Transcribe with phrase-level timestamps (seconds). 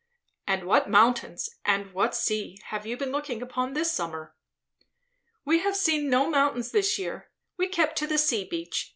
[0.47, 4.33] "And what mountains, and what sea, have you been looking upon this summer?"
[5.45, 8.89] "We have seen no mountains this year; we kept to the sea beach.